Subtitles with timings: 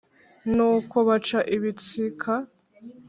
[0.55, 2.33] Nuko baca ibitsika